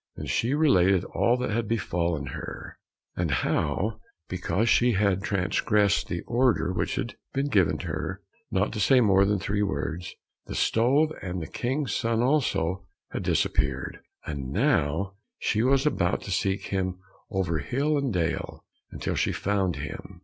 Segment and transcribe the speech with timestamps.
[0.15, 2.79] Then she related all that had befallen her,
[3.15, 8.79] and how because she had transgressed the order which had been given her not to
[8.79, 10.15] say more than three words,
[10.47, 16.31] the stove, and the King's son also, had disappeared, and now she was about to
[16.31, 16.97] seek him
[17.29, 20.19] over hill and dale until she found him.